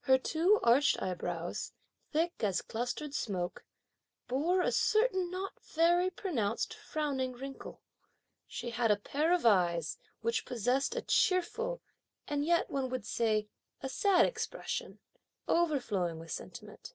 [0.00, 1.74] Her two arched eyebrows,
[2.10, 3.62] thick as clustered smoke,
[4.26, 7.82] bore a certain not very pronounced frowning wrinkle.
[8.46, 11.82] She had a pair of eyes, which possessed a cheerful,
[12.26, 13.48] and yet one would say,
[13.82, 14.98] a sad expression,
[15.46, 16.94] overflowing with sentiment.